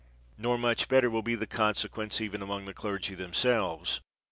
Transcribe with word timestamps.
Nor 0.35 0.57
much 0.57 0.87
better 0.87 1.11
will 1.11 1.21
be 1.21 1.35
the 1.35 1.45
consequence 1.45 2.19
even 2.19 2.41
among 2.41 2.65
the 2.65 2.73
clergy 2.73 3.13
themselves. 3.13 4.01